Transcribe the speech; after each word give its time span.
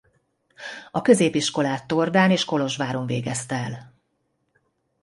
A 0.91 1.01
középiskolát 1.01 1.87
Tordán 1.87 2.31
és 2.31 2.45
Kolozsváron 2.45 3.05
végezte 3.05 3.55
el. 3.55 3.93